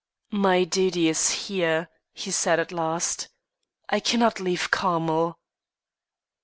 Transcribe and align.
"My 0.33 0.63
duty 0.63 1.09
is 1.09 1.29
here," 1.29 1.87
he 2.11 2.31
said 2.31 2.59
at 2.59 2.71
last. 2.71 3.27
"I 3.87 3.99
cannot 3.99 4.39
leave 4.39 4.71
Carmel." 4.71 5.37